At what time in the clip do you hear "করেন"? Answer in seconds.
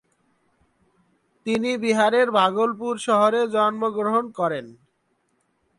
4.31-4.65